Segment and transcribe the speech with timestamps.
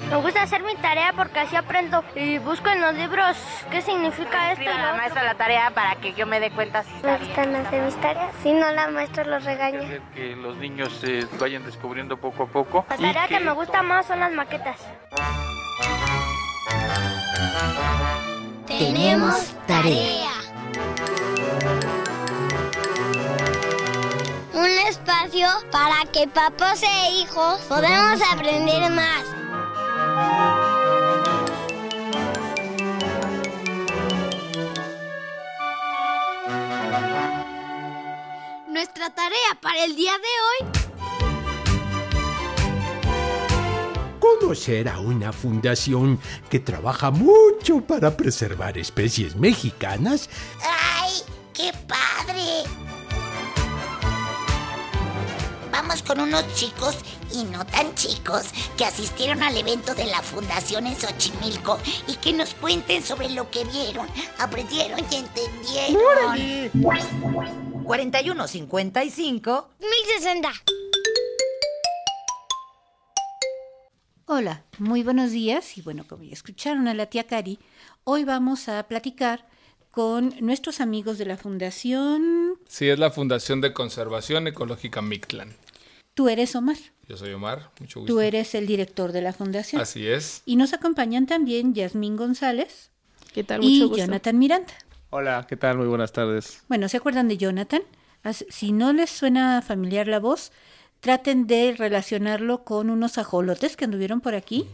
[0.00, 3.36] Me gusta hacer mi tarea porque así aprendo y busco en los libros
[3.70, 4.60] qué significa esto.
[4.60, 7.28] Mira, la maestra la tarea para que yo me dé cuenta si está Me bien.
[7.28, 8.32] gustan hacer mis tareas.
[8.42, 9.78] Si no, la maestra los regaña.
[9.80, 12.84] hacer que los niños se vayan descubriendo poco a poco.
[12.90, 14.80] La y tarea que me gusta más son las maquetas.
[18.66, 20.30] Tenemos tarea.
[24.54, 29.24] Un espacio para que papás e hijos podamos aprender más.
[38.84, 40.68] Nuestra tarea para el día de hoy
[44.20, 46.20] Conocer a una fundación
[46.50, 50.28] que trabaja mucho para preservar especies mexicanas
[51.00, 51.14] ¡Ay,
[51.54, 52.64] qué padre!
[55.72, 56.98] Vamos con unos chicos
[57.32, 62.34] y no tan chicos que asistieron al evento de la Fundación en Xochimilco y que
[62.34, 64.06] nos cuenten sobre lo que vieron,
[64.38, 66.34] aprendieron y entendieron.
[67.84, 70.50] 4155 1060.
[74.26, 77.58] Hola, muy buenos días y bueno, como ya escucharon a la tía Cari,
[78.04, 79.46] hoy vamos a platicar
[79.90, 82.54] con nuestros amigos de la Fundación...
[82.66, 85.54] Sí, es la Fundación de Conservación Ecológica Mictlán.
[86.14, 88.14] Tú eres Omar, Yo soy Omar, mucho gusto.
[88.14, 89.82] tú eres el director de la fundación.
[89.82, 90.42] Así es.
[90.46, 92.90] Y nos acompañan también Yasmín González
[93.34, 93.62] ¿Qué tal?
[93.62, 94.04] y Mucho gusto.
[94.06, 94.72] Jonathan Miranda.
[95.16, 95.78] Hola, ¿qué tal?
[95.78, 96.64] Muy buenas tardes.
[96.68, 97.82] Bueno, ¿se acuerdan de Jonathan?
[98.32, 100.50] Si no les suena familiar la voz,
[100.98, 104.66] traten de relacionarlo con unos ajolotes que anduvieron por aquí.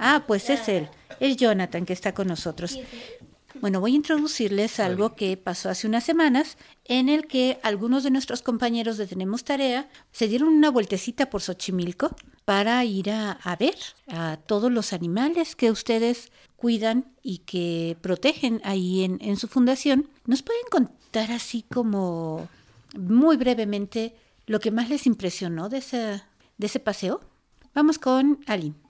[0.00, 0.88] Ah, pues es él,
[1.20, 2.78] es Jonathan que está con nosotros.
[3.64, 8.10] Bueno, voy a introducirles algo que pasó hace unas semanas en el que algunos de
[8.10, 13.56] nuestros compañeros de Tenemos Tarea se dieron una vueltecita por Xochimilco para ir a, a
[13.56, 19.48] ver a todos los animales que ustedes cuidan y que protegen ahí en, en su
[19.48, 20.10] fundación.
[20.26, 22.50] ¿Nos pueden contar así como
[22.98, 24.14] muy brevemente
[24.44, 26.22] lo que más les impresionó de ese,
[26.58, 27.22] de ese paseo?
[27.72, 28.83] Vamos con Aline.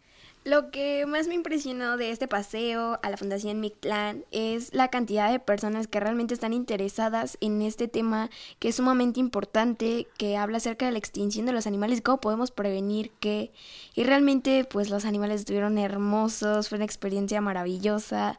[0.45, 5.33] Lo que más me impresionó de este paseo a la Fundación Mictlán es la cantidad
[5.33, 8.29] de personas que realmente están interesadas en este tema
[8.59, 12.21] que es sumamente importante, que habla acerca de la extinción de los animales y cómo
[12.21, 13.53] podemos prevenir que...
[13.95, 18.39] Y realmente pues los animales estuvieron hermosos, fue una experiencia maravillosa.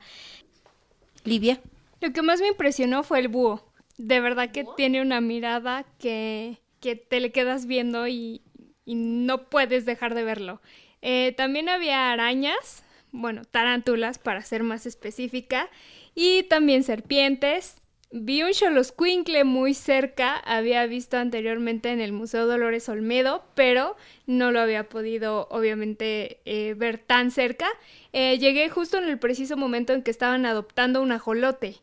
[1.24, 1.60] Livia.
[2.02, 3.66] Lo que más me impresionó fue el búho.
[3.98, 8.44] De verdad que tiene una mirada que, que te le quedas viendo y,
[8.86, 10.62] y no puedes dejar de verlo.
[11.02, 15.70] Eh, también había arañas, bueno, tarántulas para ser más específica,
[16.16, 17.82] y también serpientes.
[18.12, 24.52] Vi un xoloscuincle muy cerca, había visto anteriormente en el Museo Dolores Olmedo, pero no
[24.52, 27.68] lo había podido obviamente eh, ver tan cerca.
[28.14, 31.76] Eh, llegué justo en el preciso momento en que estaban adoptando un ajolote.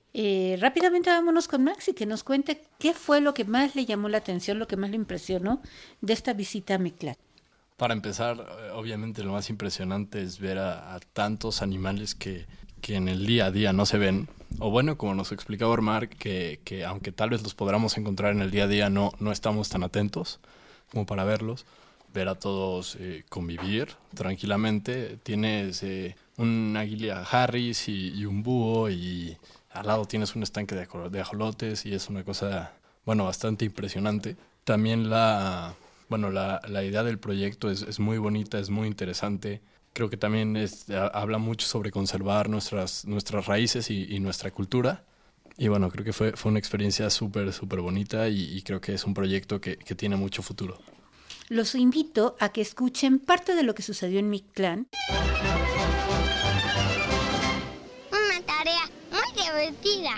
[0.59, 4.19] Rápidamente vámonos con Maxi, que nos cuente qué fue lo que más le llamó la
[4.19, 5.61] atención, lo que más le impresionó
[6.01, 7.17] de esta visita a Mictlán.
[7.83, 12.47] Para empezar, eh, obviamente lo más impresionante es ver a, tantos animales que,
[12.81, 14.29] que en el día a día no se ven.
[14.61, 18.41] O bueno, como nos explicaba Omar, que, que aunque tal vez los podamos encontrar en
[18.41, 20.39] el día a día, no, no estamos tan atentos
[20.93, 21.67] como para verlos.
[22.15, 25.19] Ver a todos eh, convivir tranquilamente.
[25.25, 29.37] Tienes eh, un águila Harris y, y un búho y
[29.73, 34.37] al lado tienes un estanque de, de ajolotes y es una cosa, bueno, bastante impresionante.
[34.63, 35.75] También la,
[36.13, 39.63] bueno, la, la idea del proyecto es, es muy bonita, es muy interesante.
[39.95, 44.51] Creo que también es- ha- habla mucho sobre conservar nuestras, nuestras raíces y, y nuestra
[44.51, 45.05] cultura.
[45.57, 48.93] Y bueno, creo que fue, fue una experiencia súper, súper bonita y, y creo que
[48.93, 50.79] es un proyecto que, que tiene mucho futuro.
[51.49, 54.89] Los invito a que escuchen parte de lo que sucedió en Mictlán.
[58.11, 60.11] Una tarea muy divertida.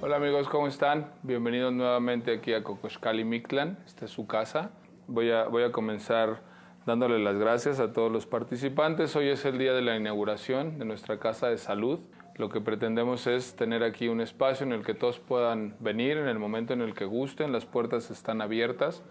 [0.00, 1.10] Hola amigos, ¿cómo están?
[1.24, 3.80] Bienvenidos nuevamente aquí a Cocoxcali Mictlán.
[3.84, 4.70] Esta es su casa.
[5.08, 6.40] Voy a, voy a comenzar
[6.86, 9.16] dándole las gracias a todos los participantes.
[9.16, 11.98] Hoy es el día de la inauguración de nuestra casa de salud.
[12.36, 16.28] Lo que pretendemos es tener aquí un espacio en el que todos puedan venir en
[16.28, 17.50] el momento en el que gusten.
[17.50, 19.02] Las puertas están abiertas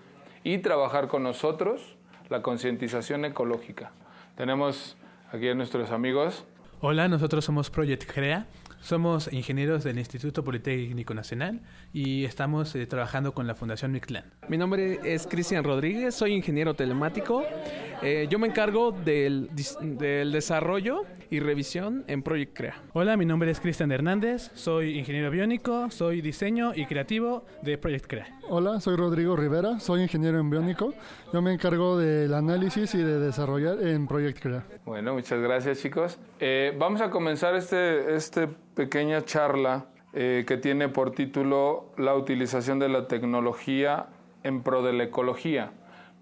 [0.46, 1.98] y trabajar con nosotros
[2.30, 3.92] la concientización ecológica.
[4.38, 4.96] Tenemos
[5.34, 6.46] aquí a nuestros amigos
[6.80, 8.46] Hola, nosotros somos Project CREA.
[8.82, 11.62] Somos ingenieros del Instituto Politécnico Nacional
[11.94, 14.26] y estamos eh, trabajando con la Fundación Mictlán.
[14.48, 17.44] Mi nombre es Cristian Rodríguez, soy ingeniero telemático.
[18.02, 19.50] Eh, yo me encargo del,
[19.82, 21.02] del desarrollo
[21.32, 22.84] y revisión en Project Crea.
[22.94, 28.06] Hola, mi nombre es Cristian Hernández, soy ingeniero biónico, soy diseño y creativo de Project
[28.08, 28.40] Crea.
[28.50, 30.94] Hola, soy Rodrigo Rivera, soy ingeniero en biónico.
[31.34, 34.64] Yo me encargo del análisis y de desarrollar en Project Crea.
[34.86, 36.20] Bueno, muchas gracias chicos.
[36.40, 38.48] Eh, vamos a comenzar este, este
[38.78, 44.06] pequeña charla eh, que tiene por título La utilización de la tecnología
[44.44, 45.72] en pro de la ecología.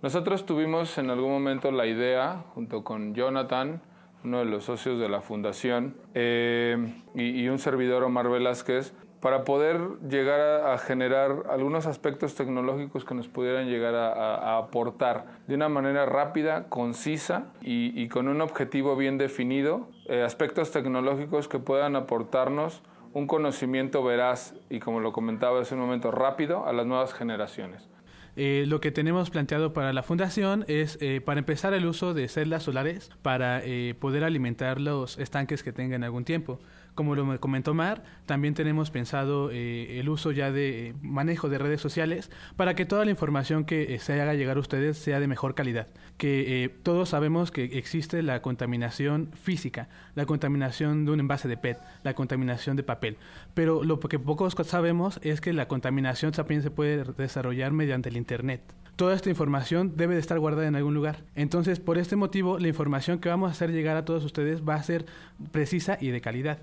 [0.01, 3.81] Nosotros tuvimos en algún momento la idea, junto con Jonathan,
[4.23, 6.77] uno de los socios de la fundación, eh,
[7.13, 8.93] y, y, un servidor Omar Velázquez,
[9.25, 15.55] para poder llegar a, generar algunos aspectos tecnológicos que nos pudieran llegar a, aportar de
[15.55, 21.95] una manera rápida, concisa y, con un objetivo bien definido, eh, aspectos tecnológicos que puedan
[21.95, 22.83] aportarnos
[23.13, 27.89] un conocimiento veraz y, como lo comentaba hace un momento, rápido a las nuevas generaciones.
[28.35, 32.27] Eh, lo que tenemos planteado para la fundación es, eh, para empezar, el uso de
[32.27, 33.63] celdas solares para
[33.97, 36.59] poder alimentar los estanques que tengan algún tiempo.
[36.95, 41.81] Como lo comentó Mar, también tenemos pensado eh, el uso ya de manejo de redes
[41.81, 45.27] sociales para que toda la información que eh, se haga llegar a ustedes sea de
[45.27, 45.87] mejor calidad.
[46.17, 51.57] Que eh, todos sabemos que existe la contaminación física, la contaminación de un envase de
[51.57, 53.17] PET, la contaminación de papel.
[53.53, 58.15] Pero lo que pocos sabemos es que la contaminación también se puede desarrollar mediante el
[58.15, 58.61] Internet
[58.95, 61.17] toda esta información debe de estar guardada en algún lugar.
[61.35, 64.75] Entonces, por este motivo, la información que vamos a hacer llegar a todos ustedes va
[64.75, 65.05] a ser
[65.51, 66.59] precisa y de calidad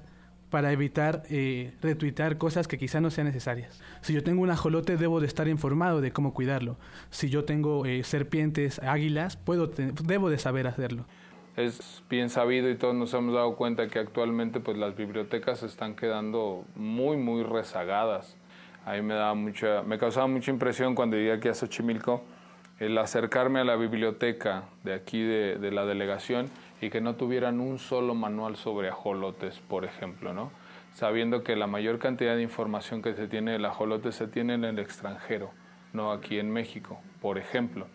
[0.52, 1.72] para evitar eh,
[2.36, 3.80] cosas que quizá no sean necesarias.
[4.02, 6.76] Si yo tengo un ajolote, debo de estar informado de cómo cuidarlo.
[7.08, 11.06] Si yo tengo eh, serpientes, águilas, puedo debo de saber hacerlo.
[11.56, 15.96] Es bien sabido y todos nos hemos dado cuenta que actualmente pues las bibliotecas están
[15.96, 18.36] quedando muy muy rezagadas.
[18.84, 22.22] A me daba mucha, me causaba mucha impresión cuando llegué aquí a Xochimilco
[22.78, 26.50] el acercarme a la biblioteca de aquí de la delegación
[26.82, 30.50] y que no tuvieran un solo manual sobre ajolotes, por ejemplo, ¿no?
[30.92, 34.64] Sabiendo que la mayor cantidad de información que se tiene del ajolote se tiene en
[34.64, 35.52] el extranjero,
[35.92, 37.86] no aquí en México, por ejemplo.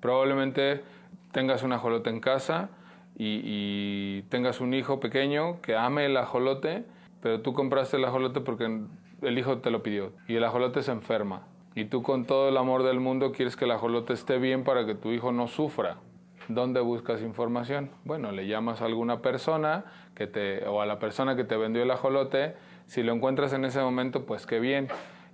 [0.00, 0.82] Probablemente
[1.30, 2.70] tengas un ajolote en casa
[3.18, 6.84] y, y tengas un hijo pequeño que ame el ajolote,
[7.20, 8.80] pero tú compraste el ajolote porque
[9.20, 11.42] el hijo te lo pidió y el ajolote se enferma.
[11.74, 14.86] Y tú con todo el amor del mundo quieres que el ajolote esté bien para
[14.86, 15.98] que tu hijo no sufra.
[16.48, 17.90] ¿Dónde buscas información?
[18.04, 19.84] Bueno, le llamas a alguna persona
[20.14, 22.56] que te, o a la persona que te vendió el ajolote.
[22.86, 24.88] Si lo encuentras en ese momento, pues qué bien.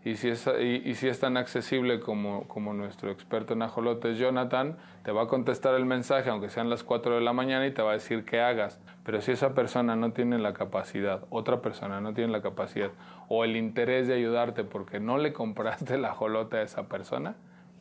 [0.05, 4.77] Y si es, y, si es tan accesible como, como nuestro experto en ajolotes, Jonathan,
[5.03, 7.83] te va a contestar el mensaje, aunque sean las 4 de la mañana, y te
[7.83, 8.81] va a decir qué hagas.
[9.05, 12.91] Pero si esa persona no tiene la capacidad, otra persona no tiene la capacidad,
[13.29, 17.35] o el interés de ayudarte porque no le compraste el ajolote a esa persona,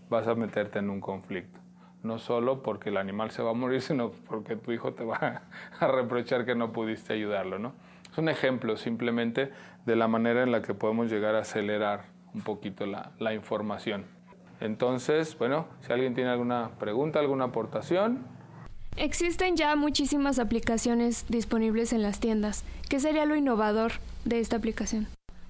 [0.10, 1.67] vas a meterte en un conflicto
[2.04, 5.44] no solo porque el animal se va a morir, sino porque tu hijo te va
[5.80, 7.74] a reprochar que no pudiste ayudarlo, ¿no?
[8.12, 9.52] Es un ejemplo simplemente
[9.86, 14.06] de la manera en la que podemos llegar a acelerar un poquito la, la información.
[14.60, 18.26] Entonces, bueno, si alguien tiene alguna pregunta, alguna aportación.
[18.96, 22.66] Existen ya muchísimas aplicaciones disponibles en las tiendas.
[22.90, 23.94] ¿Qué sería lo innovador
[24.26, 25.08] de esta aplicación?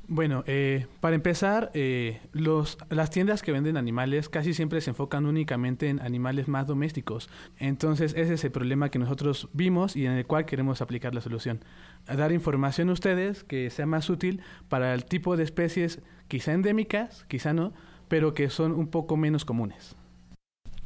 [0.10, 5.26] Bueno, eh, para empezar, eh, los, las tiendas que venden animales casi siempre se enfocan
[5.26, 7.30] únicamente en animales más domésticos.
[7.58, 11.20] Entonces ese es el problema que nosotros vimos y en el cual queremos aplicar la
[11.20, 11.60] solución.
[12.06, 14.40] Dar información a ustedes que sea más útil
[14.70, 17.74] para el tipo de especies quizá endémicas, quizá no,
[18.08, 19.98] pero que son un poco menos comunes.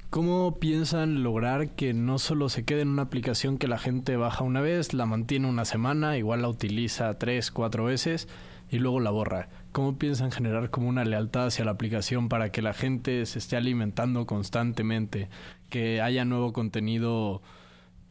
[0.09, 4.43] ¿Cómo piensan lograr que no solo se quede en una aplicación que la gente baja
[4.43, 8.27] una vez, la mantiene una semana, igual la utiliza tres, cuatro veces
[8.72, 9.50] y luego la borra?
[9.74, 13.58] ¿Cómo piensan generar como una lealtad hacia la aplicación para que la gente se esté
[13.58, 15.30] alimentando constantemente,
[15.70, 17.42] que haya nuevo contenido,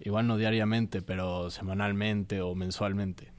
[0.01, 3.33] igual no diariamente, pero semanalmente o mensualmente?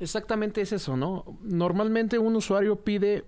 [0.00, 1.24] Exactamente es eso, ¿no?
[1.42, 3.24] Normalmente un usuario pide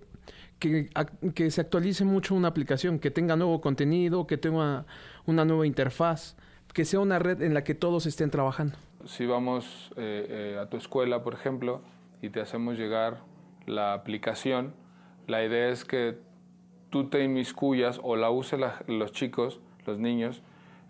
[0.59, 0.89] que,
[1.33, 4.85] que, se actualice mucho una aplicación, que tenga nuevo contenido, que tenga
[5.25, 6.35] una nueva interfaz,
[6.71, 8.77] que sea una red en la que todos estén trabajando.
[9.05, 11.81] Si vamos eh, eh, a tu escuela, por ejemplo,
[12.21, 13.21] y te hacemos llegar
[13.65, 14.73] la aplicación,
[15.27, 16.17] la idea es que
[16.89, 20.41] tú te inmiscuyas o la usen los chicos, los niños,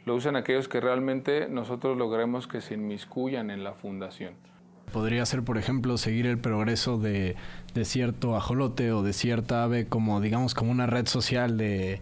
[0.05, 4.33] lo usen aquellos que realmente nosotros logremos que se inmiscuyan en la fundación.
[4.91, 7.35] Podría ser, por ejemplo, seguir el progreso de,
[7.73, 12.01] de, cierto ajolote o de cierta ave como, digamos, como una red social de,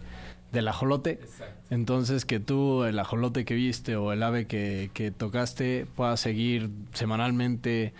[0.50, 1.12] del ajolote.
[1.12, 1.54] Exacto.
[1.70, 6.70] Entonces, que tú, el ajolote que viste o el ave que, que tocaste, puedas seguir
[6.92, 7.92] semanalmente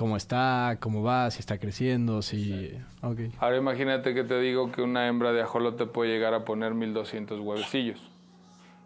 [0.00, 2.72] cómo está, cómo va, si está creciendo, si...
[3.02, 3.32] Okay.
[3.38, 7.38] Ahora imagínate que te digo que una hembra de ajolote puede llegar a poner 1200
[7.38, 8.10] huevecillos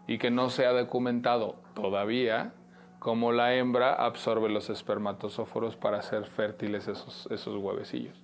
[0.07, 2.51] y que no se ha documentado todavía
[2.99, 8.21] cómo la hembra absorbe los espermatozóforos para hacer fértiles esos, esos huevecillos.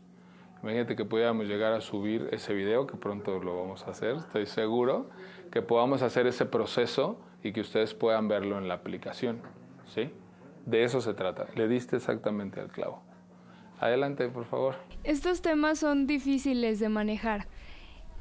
[0.61, 4.47] Imagínate que pudiéramos llegar a subir ese video, que pronto lo vamos a hacer, estoy
[4.47, 5.09] seguro,
[5.49, 9.39] que podamos hacer ese proceso y que ustedes puedan verlo en la aplicación.
[9.85, 10.11] ¿Sí?
[10.65, 11.47] De eso se trata.
[11.55, 13.01] Le diste exactamente al clavo.
[13.79, 14.75] Adelante, por favor.
[15.03, 17.47] Estos temas son difíciles de manejar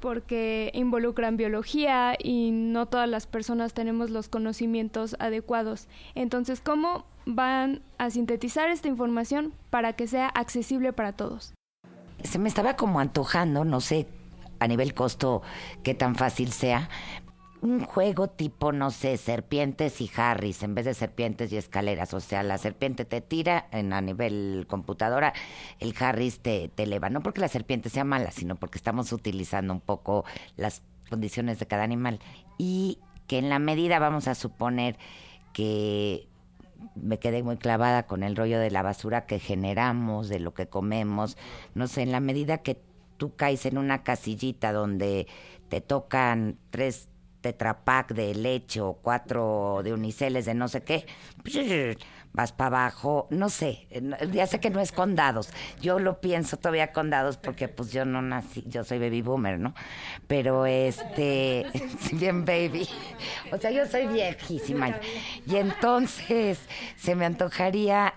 [0.00, 5.88] porque involucran biología y no todas las personas tenemos los conocimientos adecuados.
[6.14, 11.54] Entonces, ¿cómo van a sintetizar esta información para que sea accesible para todos?
[12.24, 14.06] Se me estaba como antojando, no sé
[14.58, 15.42] a nivel costo
[15.82, 16.88] qué tan fácil sea,
[17.62, 22.14] un juego tipo, no sé, serpientes y Harris, en vez de serpientes y escaleras.
[22.14, 25.34] O sea, la serpiente te tira en, a nivel computadora,
[25.78, 27.10] el Harris te, te eleva.
[27.10, 30.24] No porque la serpiente sea mala, sino porque estamos utilizando un poco
[30.56, 32.20] las condiciones de cada animal.
[32.56, 34.98] Y que en la medida, vamos a suponer
[35.52, 36.28] que
[36.94, 40.66] me quedé muy clavada con el rollo de la basura que generamos, de lo que
[40.66, 41.36] comemos.
[41.74, 42.80] No sé, en la medida que
[43.18, 45.26] tú caes en una casillita donde
[45.68, 51.06] te tocan tres tetrapack de leche o cuatro de uniceles de no sé qué,
[52.32, 53.88] vas para abajo, no sé,
[54.30, 58.22] ya sé que no es condados, yo lo pienso todavía condados porque pues yo no
[58.22, 59.74] nací, yo soy baby boomer, ¿no?
[60.26, 61.66] Pero este,
[62.12, 62.88] bien baby,
[63.52, 65.00] o sea, yo soy viejísima.
[65.46, 66.60] Y entonces
[66.96, 68.14] se me antojaría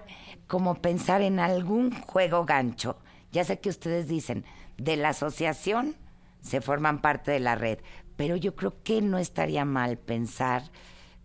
[0.47, 2.99] como pensar en algún juego gancho,
[3.31, 4.45] ya sé que ustedes dicen,
[4.77, 5.95] de la asociación
[6.41, 7.79] se forman parte de la red,
[8.15, 10.63] pero yo creo que no estaría mal pensar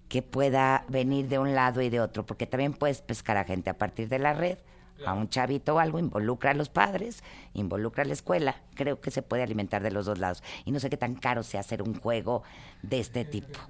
[0.08, 3.70] que pueda venir de un lado y de otro, porque también puedes pescar a gente
[3.70, 4.58] a partir de la red,
[5.06, 7.22] a un chavito o algo, involucra a los padres,
[7.54, 10.42] involucra a la escuela, creo que se puede alimentar de los dos lados.
[10.64, 12.42] Y no sé qué tan caro sea hacer un juego
[12.82, 13.60] de este tipo.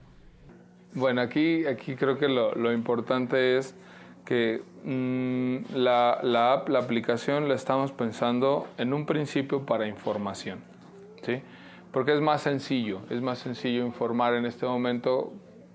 [0.94, 3.74] Bueno, aquí, aquí creo que lo, lo importante es
[4.24, 10.60] que mm, la, la app, la aplicación, la estamos pensando en un principio para información,
[11.22, 11.42] ¿sí?
[11.98, 15.32] Porque es más sencillo, es más sencillo informar en este momento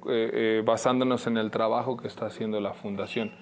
[0.08, 3.34] eh, eh, basándonos en el trabajo que está haciendo la fundación.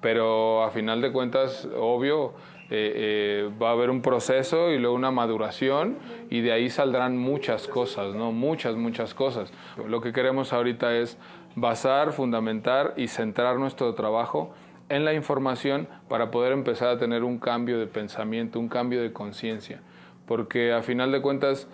[0.00, 2.34] Pero a final de cuentas, obvio,
[2.70, 5.98] eh, va a haber un proceso y luego una maduración
[6.30, 8.30] y de ahí saldrán muchas cosas, ¿no?
[8.30, 9.52] Muchas, muchas cosas.
[9.88, 11.18] Lo que queremos ahorita es
[11.56, 14.54] basar, fundamentar y centrar nuestro trabajo
[14.88, 19.12] en la información para poder empezar a tener un cambio de pensamiento, un cambio de
[19.12, 19.80] conciencia.
[20.24, 21.66] Porque a final de cuentas,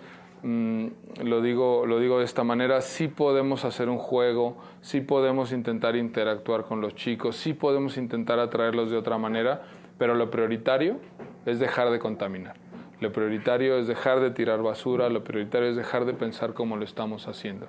[0.45, 0.89] Mm,
[1.23, 5.95] lo, digo, lo digo de esta manera, sí podemos hacer un juego, sí podemos intentar
[5.95, 9.63] interactuar con los chicos, sí podemos intentar atraerlos de otra manera,
[9.97, 10.99] pero lo prioritario
[11.47, 12.57] es dejar de contaminar.
[12.99, 16.83] Lo prioritario es dejar de tirar basura, lo prioritario es dejar de pensar como lo
[16.83, 17.65] estamos haciendo.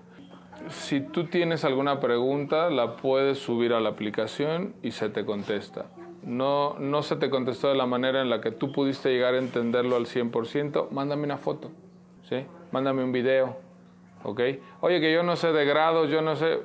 [0.68, 5.87] Si tú tienes alguna pregunta, la puedes subir a la aplicación y se te contesta.
[6.23, 9.38] No, no se te contestó de la manera en la que tú pudiste llegar a
[9.38, 11.71] entenderlo al 100%, mándame una foto.
[12.28, 12.47] ¿Sí?
[12.73, 13.56] mándame un video,
[14.23, 14.40] ¿ok?
[14.80, 16.59] Oye, que yo no sé de grados, yo no sé,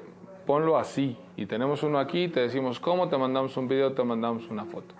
[0.45, 1.17] ponlo así.
[1.37, 4.93] Y tenemos uno aquí, te decimos cómo, te mandamos un video, te mandamos una foto.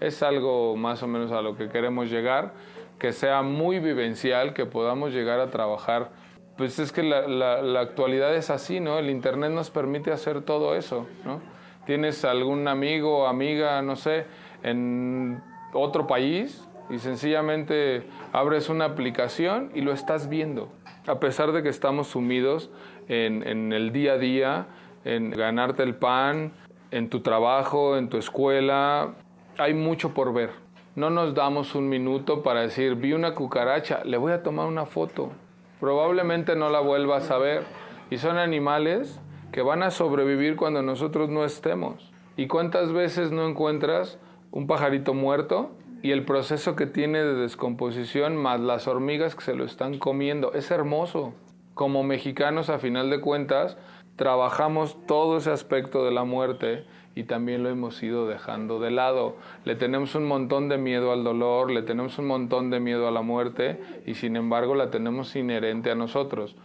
[0.00, 2.52] Es algo más o menos a lo que queremos llegar,
[2.98, 6.10] que sea muy vivencial, que podamos llegar a trabajar.
[6.56, 8.98] Pues es que la, la actualidad es así, ¿no?
[8.98, 11.40] El Internet nos permite hacer todo eso, ¿no?
[11.84, 14.26] Tienes algún amigo amiga, no sé,
[14.62, 15.40] en
[15.72, 20.68] otro país, y sencillamente abres una aplicación y lo estás viendo.
[21.06, 22.70] A pesar de que estamos sumidos
[23.08, 24.66] en, el día a día,
[25.04, 26.52] en ganarte el pan,
[26.90, 29.14] en tu trabajo, en tu escuela,
[29.58, 30.50] hay mucho por ver.
[30.94, 34.86] No nos damos un minuto para decir, vi una cucaracha, le voy a tomar una
[34.86, 35.32] foto.
[35.78, 37.64] Probablemente no la vuelvas a ver.
[38.10, 39.20] Y son animales
[39.52, 42.12] que van a sobrevivir cuando nosotros no estemos.
[42.36, 44.18] ¿Y cuántas veces no encuentras
[44.50, 45.70] un pajarito muerto
[46.02, 50.52] y el proceso que tiene de descomposición más las hormigas que se lo están comiendo.
[50.52, 51.34] Es hermoso.
[51.74, 53.76] Como mexicanos, a final de cuentas,
[54.16, 56.84] trabajamos todo ese aspecto de la muerte
[57.14, 59.36] y también lo hemos ido dejando de lado.
[59.64, 63.10] Le tenemos un montón de miedo al dolor, le tenemos un montón de miedo a
[63.10, 66.56] la muerte y sin embargo la tenemos inherente a nosotros.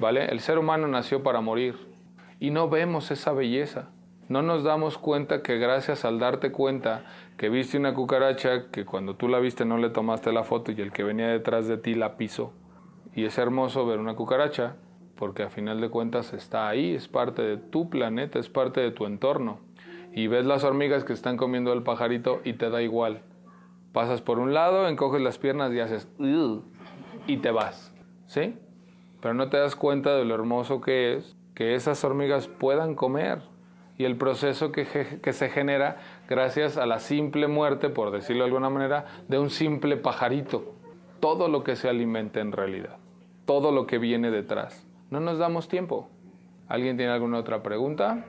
[0.00, 0.26] ¿Vale?
[0.26, 1.76] El ser humano nació para morir
[2.40, 3.90] y no vemos esa belleza.
[4.32, 7.04] No nos damos cuenta que gracias al darte cuenta
[7.36, 10.80] que viste una cucaracha, que cuando tú la viste no le tomaste la foto y
[10.80, 12.54] el que venía detrás de ti la pisó.
[13.14, 14.76] Y es hermoso ver una cucaracha
[15.16, 18.90] porque a final de cuentas está ahí, es parte de tu planeta, es parte de
[18.90, 19.58] tu entorno.
[20.14, 23.20] Y ves las hormigas que están comiendo el pajarito y te da igual.
[23.92, 26.08] Pasas por un lado, encoges las piernas y haces
[27.26, 27.94] y te vas.
[28.28, 28.56] ¿Sí?
[29.20, 33.51] Pero no te das cuenta de lo hermoso que es que esas hormigas puedan comer
[34.02, 38.68] y el proceso que, se genera gracias a la simple muerte, por decirlo de alguna
[38.68, 40.74] manera, de un simple pajarito.
[41.20, 42.96] Todo lo que se alimenta en realidad,
[43.44, 44.84] todo lo que viene detrás.
[45.10, 46.08] No nos damos tiempo.
[46.66, 48.24] ¿Alguien tiene alguna otra pregunta?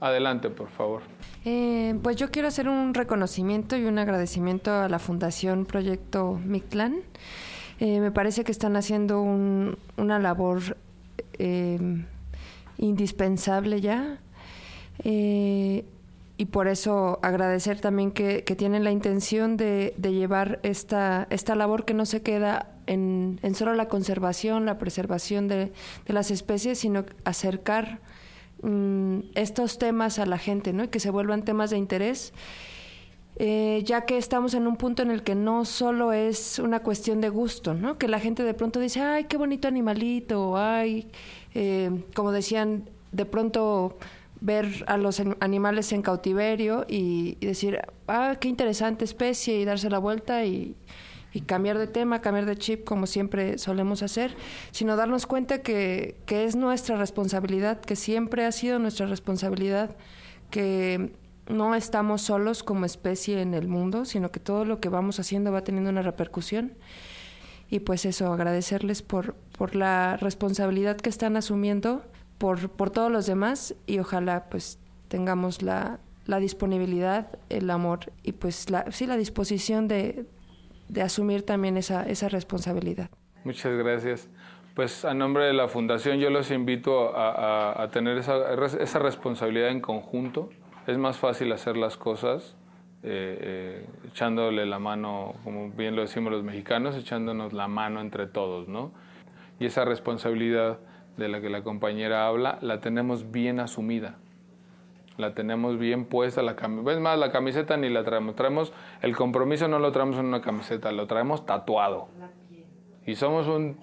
[0.00, 1.02] Adelante, por favor.
[1.44, 7.00] Eh, pues yo quiero hacer un reconocimiento y un agradecimiento a la Fundación Proyecto Mictlán.
[7.78, 10.78] Eh, me parece que están haciendo una labor
[11.34, 11.78] eh,
[12.78, 14.18] indispensable ya.
[15.02, 21.94] Y por eso agradecer también que, tienen la intención de, llevar esta, esta labor que
[21.94, 25.72] no se queda en, solo la conservación, la preservación de,
[26.06, 28.00] de las especies, sino acercar
[28.64, 30.84] Mm, estos temas a la gente, ¿no?
[30.84, 32.32] Y que se vuelvan temas de interés.
[33.36, 37.20] Eh, ya que estamos en un punto en el que no solo es una cuestión
[37.20, 37.98] de gusto, ¿no?
[37.98, 41.08] Que la gente de pronto dice, ay, qué bonito animalito, ay,
[41.54, 43.98] eh, como decían, de pronto
[44.40, 49.98] ver a los animales en cautiverio y, decir, ah, qué interesante especie y darse la
[49.98, 50.76] vuelta y,
[51.32, 54.36] y cambiar de tema, cambiar de chip como siempre solemos hacer,
[54.70, 59.96] sino darnos cuenta que, que es nuestra responsabilidad, que siempre ha sido nuestra responsabilidad,
[60.50, 61.12] que
[61.48, 65.52] no estamos solos como especie en el mundo, sino que todo lo que vamos haciendo
[65.52, 66.72] va teniendo una repercusión.
[67.68, 72.04] Y pues eso, agradecerles por, por la responsabilidad que están asumiendo
[72.38, 78.32] por, por todos los demás y ojalá pues tengamos la, la disponibilidad, el amor y
[78.32, 80.26] pues la, sí la disposición de,
[80.88, 83.10] de asumir también esa, esa responsabilidad.
[83.44, 84.28] Muchas gracias.
[84.74, 89.80] Pues a nombre de la Fundación yo los invito a, tener esa, esa, responsabilidad en
[89.80, 90.50] conjunto.
[90.88, 92.56] Es más fácil hacer las cosas
[93.04, 98.26] eh, eh, echándole la mano, como bien lo decimos los mexicanos, echándonos la mano entre
[98.26, 98.90] todos, ¿no?
[99.60, 100.80] Y esa responsabilidad
[101.16, 104.16] de la que la compañera habla, la tenemos bien asumida
[105.16, 109.16] la tenemos bien puesta, la camiseta, es más, la camiseta ni la traemos, traemos, el
[109.16, 112.08] compromiso no lo traemos en una camiseta, lo traemos tatuado.
[113.06, 113.76] Y somos un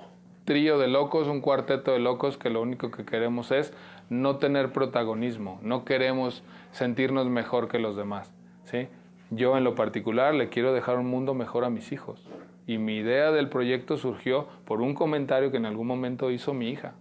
[0.45, 3.73] trío de locos, un cuarteto de locos que lo único que queremos es
[4.09, 8.33] no tener protagonismo, no queremos sentirnos mejor que los demás,
[8.65, 8.87] ¿sí?
[9.29, 12.27] Yo en lo particular le quiero dejar un mundo mejor a mis hijos.
[12.67, 16.69] Y mi idea del proyecto surgió por un comentario que en algún momento hizo mi
[16.69, 16.95] hija.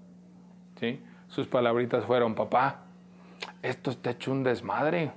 [1.28, 2.82] Sus palabritas fueron, papá,
[3.62, 5.12] esto está hecho un desmadre.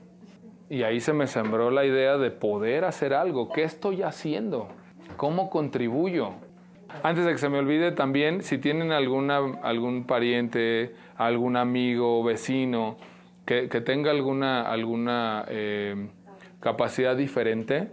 [0.69, 3.49] Y ahí se me sembró la idea de poder hacer algo.
[3.49, 4.69] ¿Qué estoy haciendo?
[5.17, 6.33] ¿Cómo contribuyo?
[7.01, 12.97] Antes de que se me olvide también, si tienen alguna, algún pariente, algún amigo, vecino,
[13.45, 16.07] que, tenga alguna, alguna eh,
[16.59, 17.91] capacidad diferente,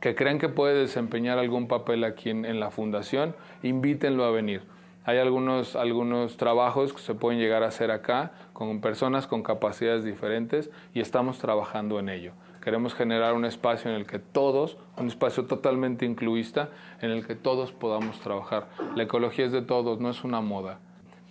[0.00, 4.73] que crean que puede desempeñar algún papel aquí en la fundación, invítenlo a venir.
[5.06, 10.02] Hay algunos, algunos trabajos que se pueden llegar a hacer acá con personas con capacidades
[10.02, 12.32] diferentes y estamos trabajando en ello.
[12.62, 16.70] Queremos generar un espacio en el que todos, un espacio totalmente incluista,
[17.02, 18.68] en el que todos podamos trabajar.
[18.96, 20.78] La ecología es de todos, no es una moda.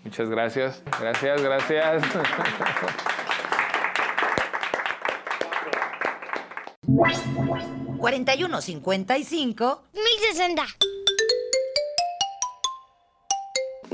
[0.04, 0.84] Muchas gracias.
[1.00, 2.04] Gracias, gracias.
[7.98, 9.80] ¿4155?
[9.94, 10.64] 1060.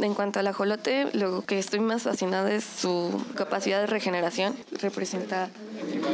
[0.02, 4.56] En cuanto al ajolote, lo que estoy más fascinada es su capacidad de regeneración.
[4.82, 5.50] Representa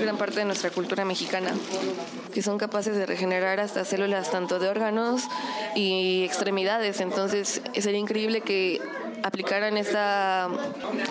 [0.02, 1.52] gran parte de nuestra cultura mexicana,
[2.34, 5.24] que son capaces de regenerar hasta células tanto de órganos
[5.76, 7.00] y extremidades.
[7.00, 8.82] Entonces, sería increíble que
[9.24, 10.50] aplicaran esa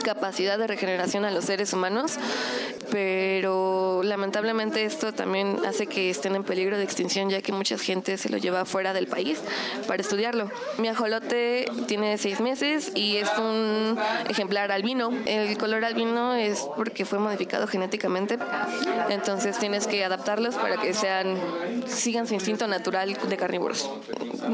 [0.02, 2.18] capacidad de regeneración a los seres humanos
[2.90, 8.16] pero lamentablemente esto también hace que estén en peligro de extinción ya que mucha gente
[8.18, 9.40] se lo lleva fuera del país
[9.86, 10.50] para estudiarlo.
[10.78, 15.10] Mi ajolote tiene seis meses y es un ejemplar albino.
[15.26, 18.38] El color albino es porque fue modificado genéticamente,
[19.08, 21.36] entonces tienes que adaptarlos para que sean
[21.86, 23.90] sigan su instinto natural de carnívoros.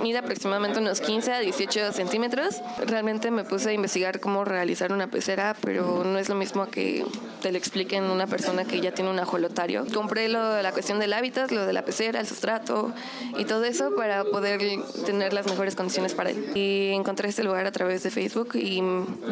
[0.03, 2.61] Mide aproximadamente unos 15 a 18 centímetros.
[2.87, 7.05] Realmente me puse a investigar cómo realizar una pecera, pero no es lo mismo que
[7.43, 9.87] te lo expliquen una persona que ya tiene un ajolotario.
[9.95, 12.93] Compré lo de la cuestión del hábitat, lo de la pecera, el sustrato
[13.39, 14.61] y todo eso para poder
[15.07, 16.53] tener las mejores condiciones para él.
[16.55, 18.83] Y encontré este lugar a través de Facebook y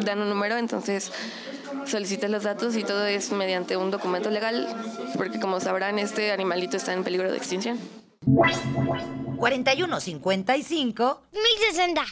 [0.03, 1.11] dan un número, entonces
[1.85, 4.67] solicité los datos y todo es mediante un documento legal,
[5.15, 7.77] porque como sabrán, este animalito está en peligro de extinción.
[8.25, 12.05] 4155 1060.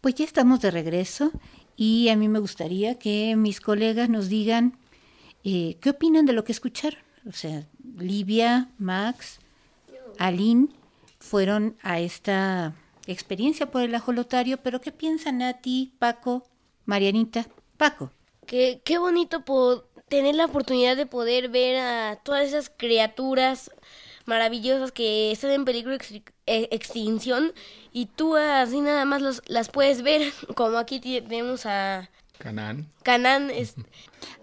[0.00, 1.30] Pues ya estamos de regreso
[1.80, 4.76] y a mí me gustaría que mis colegas nos digan
[5.44, 7.00] eh, qué opinan de lo que escucharon.
[7.26, 7.66] O sea,
[7.96, 9.38] Livia, Max,
[10.18, 10.68] Aline
[11.20, 12.74] fueron a esta
[13.06, 16.46] experiencia por el ajolotario, pero ¿qué piensan a ti, Paco,
[16.84, 17.46] Marianita?
[17.78, 18.12] Paco.
[18.44, 19.42] que qué bonito
[20.08, 23.70] tener la oportunidad de poder ver a todas esas criaturas
[24.26, 27.52] maravillosas que están en peligro de eh, extinción
[27.92, 32.88] y tú así nada más los, las puedes ver, como aquí tenemos a Canán.
[33.02, 33.50] Canán.
[33.54, 33.74] es-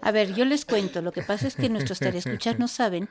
[0.00, 1.02] A ver, yo les cuento.
[1.02, 3.08] Lo que pasa es que nuestros escuchas no saben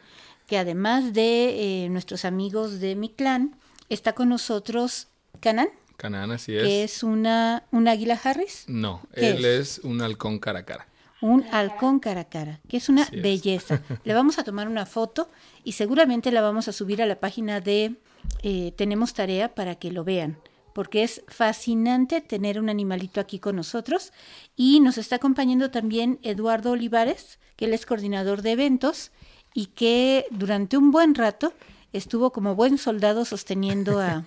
[0.47, 3.56] que además de eh, nuestros amigos de mi clan,
[3.89, 5.08] está con nosotros
[5.41, 6.93] Canán, Canán, así que es.
[6.95, 9.80] es una, un águila Harris, No, ¿Qué él es?
[9.80, 9.80] es?
[9.84, 10.88] un halcón cara a cara.
[11.21, 13.21] Un halcón cara a cara, que es una Así es.
[13.21, 13.82] belleza.
[14.03, 15.30] Le vamos a tomar una foto
[15.63, 17.95] y seguramente la vamos a subir a la página de
[18.43, 20.38] eh, Tenemos Tarea para que lo vean,
[20.73, 24.13] porque es fascinante tener un animalito aquí con nosotros.
[24.56, 29.12] Y nos está acompañando también Eduardo Olivares, que él es coordinador de eventos
[29.53, 31.53] y que durante un buen rato
[31.93, 34.23] estuvo como buen soldado sosteniendo a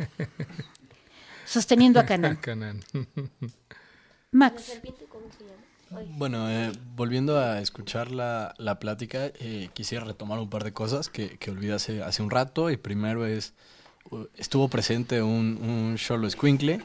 [1.46, 2.37] sosteniendo a Canán.
[2.37, 2.81] Canán.
[4.33, 4.81] Max.
[5.90, 11.09] Bueno, eh, volviendo a escuchar la, la plática, eh, quisiera retomar un par de cosas
[11.09, 12.70] que, que olvidé hace, hace un rato.
[12.70, 13.55] Y primero es,
[14.37, 16.81] estuvo presente un, un Escuincle,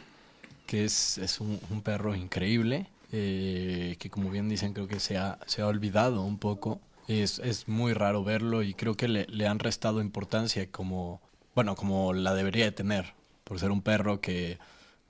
[0.65, 5.17] que es, es un, un perro increíble, eh, que como bien dicen creo que se
[5.17, 6.79] ha, se ha olvidado un poco.
[7.07, 11.21] Es, es muy raro verlo y creo que le, le han restado importancia como,
[11.53, 13.13] bueno, como la debería de tener,
[13.43, 14.57] por ser un perro que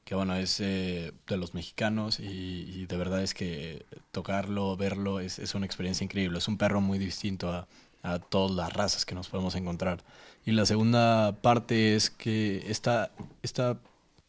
[0.06, 5.39] que bueno, es eh, de los mexicanos y, de verdad es que tocarlo, verlo, es,
[5.39, 6.38] es una experiencia increíble.
[6.38, 7.68] Es un perro muy distinto a,
[8.04, 10.04] a todas las razas que nos podemos encontrar.
[10.46, 13.80] Y la segunda parte es que esta, esta,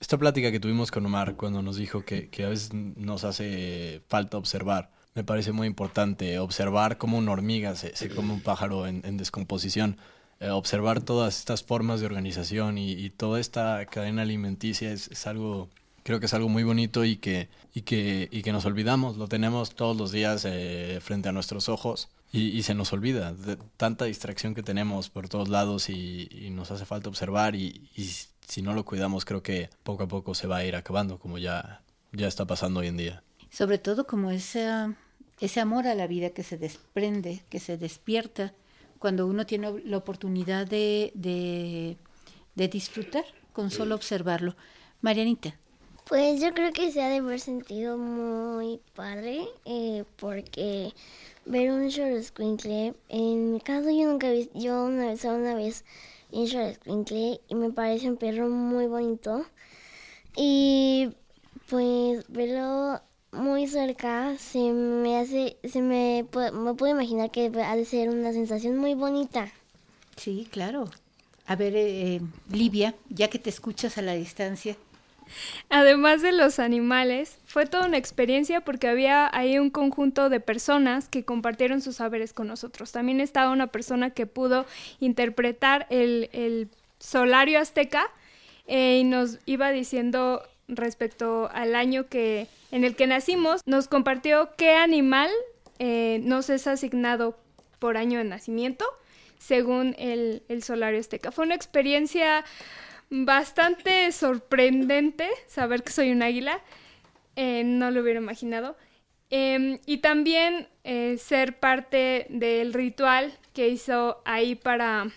[0.01, 4.01] esta plática que tuvimos con Omar cuando nos dijo que, que a veces nos hace
[4.09, 8.87] falta observar, me parece muy importante observar cómo una hormiga se, se come un pájaro
[8.87, 9.99] en descomposición.
[10.39, 15.71] Eh, observar todas estas formas de organización y, toda esta cadena alimenticia es, algo,
[16.03, 19.29] creo que es algo muy bonito y que, y que, y que nos olvidamos, lo
[19.29, 24.05] tenemos todos los días eh, frente a nuestros ojos y, se nos olvida de tanta
[24.05, 28.05] distracción que tenemos por todos lados y, y nos hace falta observar y, y
[28.47, 31.39] si no lo cuidamos creo que poco a poco se va a ir acabando como
[31.39, 31.81] ya,
[32.13, 33.23] ya está pasando hoy en día.
[33.51, 34.69] sobre todo como ese,
[35.41, 38.53] ese amor a la vida que se desprende, que se despierta
[38.99, 41.97] cuando uno tiene la oportunidad de, de,
[42.55, 44.57] de disfrutar con solo observarlo.
[45.01, 45.55] Marianita.
[46.09, 50.93] Pues yo creo que se ha de haber sentido muy padre eh, porque
[51.45, 55.85] ver un Xoloscuincle, en mi caso yo nunca he visto, yo una vez, una vez
[56.31, 59.47] vi un Xoloscuincle y me parece un perro muy bonito
[60.37, 61.11] y
[61.69, 63.01] pues verlo
[63.37, 68.33] muy cerca se me hace, se me, me puedo imaginar que ha de ser una
[68.33, 69.51] sensación muy bonita.
[70.17, 70.91] Sí, claro.
[71.47, 72.21] A ver, eh,
[72.51, 74.77] Livia, ya que te escuchas a la distancia.
[75.69, 81.09] Además de los animales, fue toda una experiencia porque había ahí un conjunto de personas
[81.09, 82.93] que compartieron sus saberes con nosotros.
[82.93, 84.67] También estaba una persona que pudo
[85.01, 86.69] interpretar el, el
[86.99, 88.11] solario azteca
[88.67, 94.51] eh, y nos iba diciendo respecto al año que en el que nacimos, nos compartió
[94.57, 95.31] qué animal
[95.79, 97.39] eh, nos es asignado
[97.79, 98.85] por año de nacimiento
[99.39, 101.31] según el, el solario azteca.
[101.31, 102.45] Fue una experiencia
[103.11, 106.61] bastante sorprendente saber que soy un águila.
[107.37, 108.77] Eh, no lo hubiera imaginado.
[109.31, 115.09] Eh, y también eh, ser parte del ritual que hizo ahí para,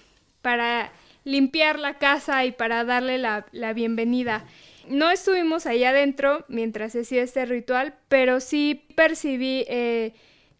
[0.41, 0.91] para
[1.23, 4.45] limpiar la casa y para darle la, la bienvenida.
[4.89, 10.13] No estuvimos ahí adentro mientras hacía este ritual, pero sí percibí eh,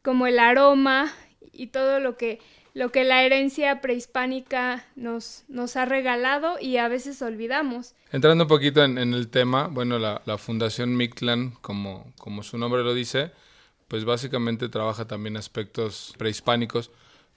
[0.03, 1.11] como el aroma
[1.51, 2.39] y todo lo que
[2.75, 7.95] lo que la herencia prehispánica nos, nos ha regalado y a veces olvidamos.
[8.11, 12.83] Entrando un poquito en, el tema, bueno, la, la Fundación Mictlan, como, como su nombre
[12.83, 13.31] lo dice,
[13.87, 16.91] pues básicamente trabaja también aspectos prehispánicos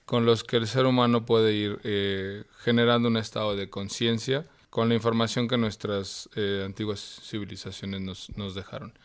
[0.05, 4.89] con los que el ser humano puede ir eh, generando un estado de conciencia con
[4.89, 8.01] la información que nuestras eh, antiguas civilizaciones
[8.35, 8.97] nos, dejaron.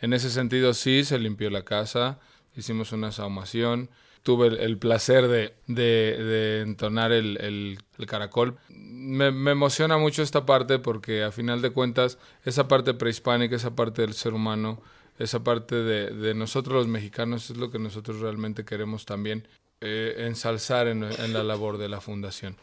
[0.00, 2.18] En ese sentido, sí, se limpió la casa,
[2.56, 3.88] hicimos una saumación,
[4.24, 8.58] tuve el, placer de, entonar el, caracol.
[8.68, 14.02] Me, emociona mucho esta parte porque a final de cuentas esa parte prehispánica, esa parte
[14.02, 14.82] del ser humano,
[15.20, 19.46] esa parte de, nosotros los mexicanos es lo que nosotros realmente queremos también
[19.80, 22.56] eh, ensalzar en, en, la labor de la fundación.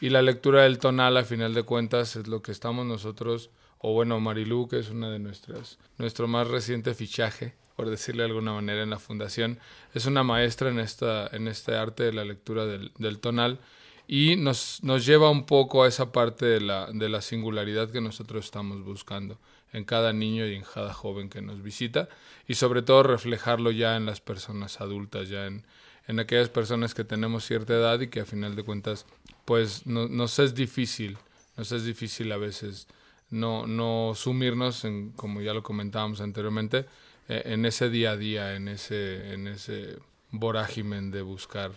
[0.00, 3.94] Y la lectura del tonal a final de cuentas es lo que estamos nosotros, o
[3.94, 8.52] bueno, Marilú, que es una de nuestras, nuestro más reciente fichaje, por decirle de alguna
[8.52, 9.58] manera, en la fundación.
[9.94, 13.58] Es una maestra en, esta, en este arte de la lectura del, del tonal
[14.06, 18.00] y nos, nos, lleva un poco a esa parte de la, de la singularidad que
[18.00, 19.38] nosotros estamos buscando
[19.72, 22.08] en cada niño y en cada joven que nos visita
[22.46, 25.64] y sobre todo reflejarlo ya en las personas adultas, ya en,
[26.06, 29.06] en aquellas personas que tenemos cierta edad y que a final de cuentas
[29.44, 31.18] pues no, nos es difícil,
[31.56, 32.86] nos es difícil a veces
[33.30, 36.86] no, no sumirnos en, como ya lo comentábamos anteriormente,
[37.28, 39.98] eh, en ese día a día, en ese, en ese
[40.30, 41.72] vorágimen de buscar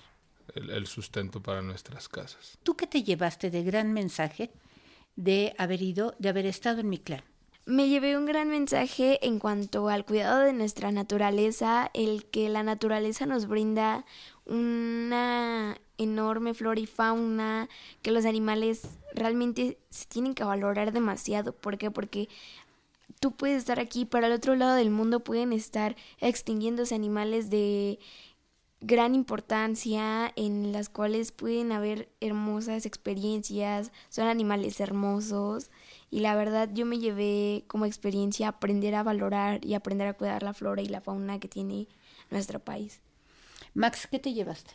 [0.55, 2.57] el, el sustento para nuestras casas.
[2.63, 4.51] ¿Tú qué te llevaste de gran mensaje
[5.15, 7.23] de haber ido, de haber estado en mi clan?
[7.69, 12.63] Me llevé un gran mensaje en cuanto al cuidado de nuestra naturaleza, el que la
[12.63, 14.05] naturaleza nos brinda
[14.47, 17.69] una enorme flora y fauna,
[18.01, 21.53] que los animales realmente se tienen que valorar demasiado.
[21.53, 21.91] ¿Por qué?
[21.91, 22.27] Porque
[23.19, 27.99] tú puedes estar aquí, pero al otro lado del mundo pueden estar extinguiéndose animales de
[28.81, 35.69] gran importancia en las cuales pueden haber hermosas experiencias, son animales hermosos
[36.09, 40.43] y la verdad yo me llevé como experiencia aprender a valorar y aprender a cuidar
[40.43, 41.87] la flora y la fauna que tiene
[42.31, 43.01] nuestro país.
[43.73, 44.73] Max, ¿qué te llevaste?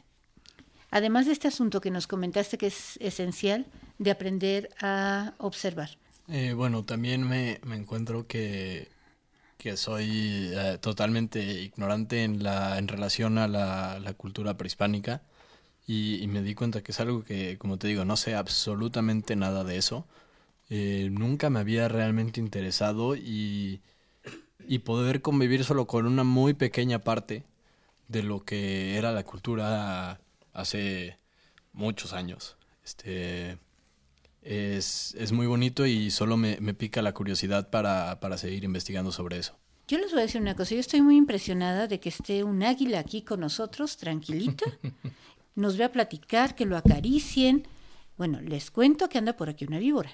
[0.91, 3.67] Además de este asunto que nos comentaste que es esencial
[3.99, 5.91] de aprender a observar.
[6.29, 8.89] Eh, bueno, también me, me encuentro que,
[9.59, 15.23] que soy eh, totalmente ignorante en, la, en relación a la, la cultura prehispánica
[15.87, 19.65] y, me di cuenta que es algo que, como te digo, no sé absolutamente nada
[19.65, 20.07] de eso.
[20.71, 23.83] Eh, nunca me había realmente interesado y,
[24.67, 27.45] y poder convivir solo con una muy pequeña parte
[28.09, 30.21] de lo que era la cultura
[30.53, 31.19] hace
[31.73, 32.57] muchos años.
[32.85, 33.59] Este,
[34.45, 39.11] es, es muy bonito y solo me, me pica la curiosidad para, para seguir investigando
[39.11, 39.57] sobre eso.
[39.89, 42.63] Yo les voy a decir una cosa, yo estoy muy impresionada de que esté un
[42.63, 44.65] águila aquí con nosotros, tranquilita,
[45.55, 47.67] nos ve a platicar, que lo acaricien.
[48.17, 50.11] Bueno, les cuento que anda por aquí una víbora,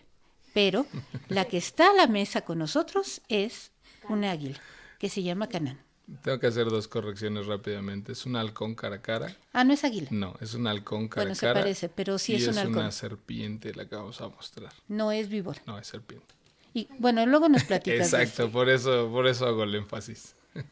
[0.54, 0.86] pero
[1.28, 3.70] la que está a la mesa con nosotros es
[4.08, 4.58] un águila,
[4.98, 5.78] que se llama Canán.
[6.23, 8.12] Tengo que hacer dos correcciones rápidamente.
[8.12, 9.37] Es un halcón cara a cara.
[9.53, 10.09] Ah, no es águila.
[10.11, 11.55] No, es un halcón cara bueno, a cara.
[11.55, 12.73] se parece, pero sí es un halcón.
[12.73, 14.73] es una serpiente la que vamos a mostrar.
[14.88, 15.61] No es víbora.
[15.66, 16.35] No, es serpiente.
[16.75, 18.12] Y bueno, luego nos platicas.
[18.12, 20.35] Exacto, por eso, por eso hago el énfasis.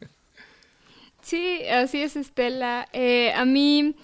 [1.21, 2.87] sí, así es, Estela.
[2.93, 3.95] Eh, a mí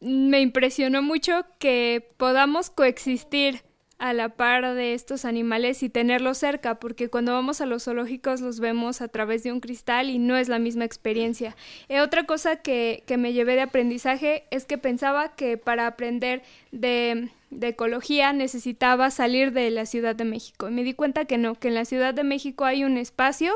[0.00, 3.62] me impresionó mucho que podamos coexistir
[4.00, 8.40] a la par de estos animales y tenerlos cerca, porque cuando vamos a los zoológicos
[8.40, 11.54] los vemos a través de un cristal y no es la misma experiencia.
[11.90, 16.42] Eh, otra cosa que, que, me llevé de aprendizaje es que pensaba que para aprender
[16.72, 20.70] de, de, ecología necesitaba salir de la Ciudad de México.
[20.70, 23.52] Y me di cuenta que no, que en la Ciudad de México hay un espacio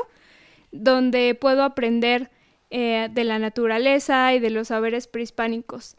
[0.71, 2.29] donde puedo aprender
[2.69, 5.97] eh, de la naturaleza y de los saberes prehispánicos.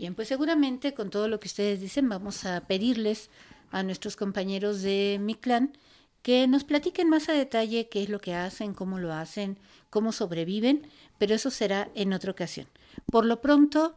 [0.00, 3.28] Bien, pues seguramente con todo lo que ustedes dicen vamos a pedirles
[3.70, 5.76] a nuestros compañeros de mi clan
[6.22, 9.58] que nos platiquen más a detalle qué es lo que hacen, cómo lo hacen,
[9.90, 10.86] cómo sobreviven,
[11.18, 12.66] pero eso será en otra ocasión.
[13.12, 13.94] Por lo pronto,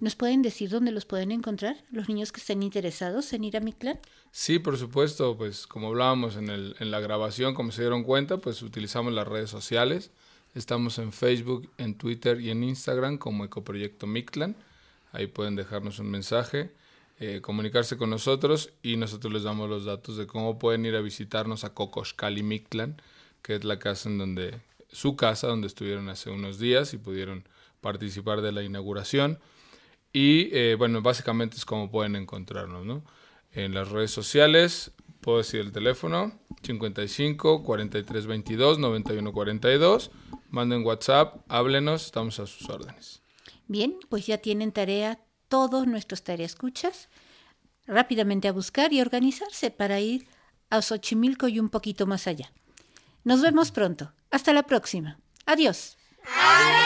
[0.00, 3.60] ¿nos pueden decir dónde los pueden encontrar los niños que estén interesados en ir a
[3.60, 4.00] mi clan?
[4.32, 8.38] Sí, por supuesto, pues como hablábamos en, el, en la grabación, como se dieron cuenta,
[8.38, 10.10] pues utilizamos las redes sociales.
[10.56, 14.56] Estamos en Facebook, en Twitter y en Instagram como Ecoproyecto Mictlan.
[15.12, 16.72] Ahí pueden dejarnos un mensaje,
[17.20, 21.00] eh, comunicarse con nosotros y nosotros les damos los datos de cómo pueden ir a
[21.00, 21.72] visitarnos a
[22.42, 23.00] Mictlan,
[23.42, 27.44] que es la casa en donde, su casa donde estuvieron hace unos días y pudieron
[27.80, 29.38] participar de la inauguración.
[30.12, 33.04] Y eh, bueno, básicamente es como pueden encontrarnos, ¿no?
[33.52, 40.10] En las redes sociales, puedo decir el teléfono, 55 43 22 91 42.
[40.50, 43.22] Manden WhatsApp, háblenos, estamos a sus órdenes.
[43.68, 47.08] Bien, pues ya tienen tarea todos nuestros escuchas
[47.86, 50.26] rápidamente a buscar y organizarse para ir
[50.70, 52.52] a Xochimilco y un poquito más allá.
[53.24, 54.12] Nos vemos pronto.
[54.30, 55.18] Hasta la próxima.
[55.46, 55.96] Adiós.
[56.24, 56.78] ¡Adiós!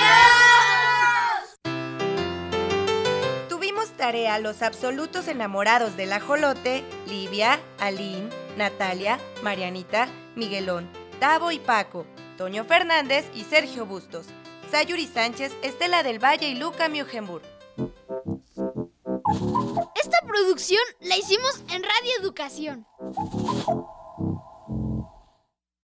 [3.48, 12.06] Tuvimos tarea los absolutos enamorados del ajolote, Livia, Aline, Natalia, Marianita, Miguelón, Tavo y Paco,
[12.36, 14.26] Toño Fernández y Sergio Bustos.
[14.72, 17.42] Sayuri Sánchez, Estela del Valle y Luca Mugenburg.
[20.02, 22.86] Esta producción la hicimos en Radio Educación.